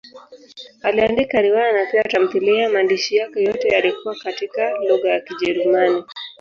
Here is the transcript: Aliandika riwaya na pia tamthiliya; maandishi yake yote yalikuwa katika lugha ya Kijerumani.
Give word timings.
Aliandika 0.81 1.41
riwaya 1.41 1.71
na 1.73 1.91
pia 1.91 2.03
tamthiliya; 2.03 2.69
maandishi 2.69 3.15
yake 3.15 3.43
yote 3.43 3.67
yalikuwa 3.67 4.15
katika 4.15 4.71
lugha 4.89 5.09
ya 5.09 5.19
Kijerumani. 5.21 6.03